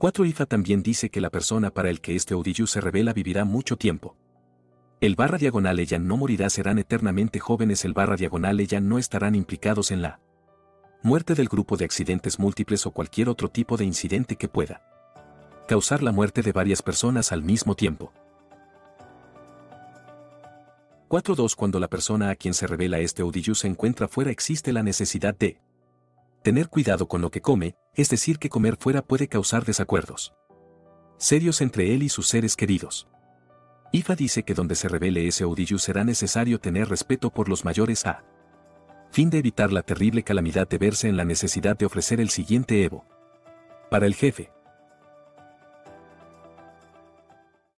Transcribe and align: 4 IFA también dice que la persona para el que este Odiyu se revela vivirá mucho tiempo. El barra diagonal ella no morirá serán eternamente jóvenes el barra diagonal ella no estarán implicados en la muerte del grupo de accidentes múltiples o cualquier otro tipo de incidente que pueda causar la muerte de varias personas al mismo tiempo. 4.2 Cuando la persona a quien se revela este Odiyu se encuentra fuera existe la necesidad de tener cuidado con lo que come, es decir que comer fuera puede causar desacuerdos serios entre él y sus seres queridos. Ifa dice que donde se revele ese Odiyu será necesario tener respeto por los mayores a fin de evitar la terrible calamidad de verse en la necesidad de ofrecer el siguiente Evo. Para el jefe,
4 0.00 0.24
IFA 0.24 0.46
también 0.46 0.82
dice 0.82 1.10
que 1.10 1.20
la 1.20 1.28
persona 1.28 1.70
para 1.70 1.90
el 1.90 2.00
que 2.00 2.16
este 2.16 2.34
Odiyu 2.34 2.66
se 2.66 2.80
revela 2.80 3.12
vivirá 3.12 3.44
mucho 3.44 3.76
tiempo. 3.76 4.16
El 5.02 5.14
barra 5.14 5.36
diagonal 5.36 5.78
ella 5.78 5.98
no 5.98 6.16
morirá 6.16 6.48
serán 6.48 6.78
eternamente 6.78 7.38
jóvenes 7.38 7.84
el 7.84 7.92
barra 7.92 8.16
diagonal 8.16 8.60
ella 8.60 8.80
no 8.80 8.96
estarán 8.96 9.34
implicados 9.34 9.90
en 9.90 10.00
la 10.00 10.18
muerte 11.02 11.34
del 11.34 11.50
grupo 11.50 11.76
de 11.76 11.84
accidentes 11.84 12.38
múltiples 12.38 12.86
o 12.86 12.92
cualquier 12.92 13.28
otro 13.28 13.50
tipo 13.50 13.76
de 13.76 13.84
incidente 13.84 14.36
que 14.36 14.48
pueda 14.48 14.80
causar 15.68 16.02
la 16.02 16.12
muerte 16.12 16.40
de 16.40 16.52
varias 16.52 16.80
personas 16.80 17.30
al 17.30 17.42
mismo 17.42 17.74
tiempo. 17.74 18.10
4.2 21.10 21.54
Cuando 21.56 21.78
la 21.78 21.88
persona 21.88 22.30
a 22.30 22.36
quien 22.36 22.54
se 22.54 22.66
revela 22.66 23.00
este 23.00 23.22
Odiyu 23.22 23.54
se 23.54 23.66
encuentra 23.66 24.08
fuera 24.08 24.30
existe 24.30 24.72
la 24.72 24.82
necesidad 24.82 25.34
de 25.34 25.60
tener 26.42 26.70
cuidado 26.70 27.06
con 27.06 27.20
lo 27.20 27.30
que 27.30 27.42
come, 27.42 27.76
es 27.94 28.08
decir 28.08 28.38
que 28.38 28.48
comer 28.48 28.76
fuera 28.78 29.02
puede 29.02 29.28
causar 29.28 29.64
desacuerdos 29.64 30.32
serios 31.20 31.60
entre 31.60 31.94
él 31.94 32.02
y 32.02 32.08
sus 32.08 32.28
seres 32.28 32.56
queridos. 32.56 33.06
Ifa 33.92 34.16
dice 34.16 34.42
que 34.42 34.54
donde 34.54 34.74
se 34.74 34.88
revele 34.88 35.26
ese 35.26 35.44
Odiyu 35.44 35.78
será 35.78 36.02
necesario 36.02 36.58
tener 36.58 36.88
respeto 36.88 37.30
por 37.30 37.48
los 37.48 37.64
mayores 37.64 38.06
a 38.06 38.24
fin 39.10 39.28
de 39.28 39.38
evitar 39.38 39.72
la 39.72 39.82
terrible 39.82 40.22
calamidad 40.22 40.68
de 40.68 40.78
verse 40.78 41.08
en 41.08 41.16
la 41.16 41.24
necesidad 41.24 41.76
de 41.76 41.84
ofrecer 41.84 42.20
el 42.20 42.30
siguiente 42.30 42.84
Evo. 42.84 43.04
Para 43.90 44.06
el 44.06 44.14
jefe, 44.14 44.50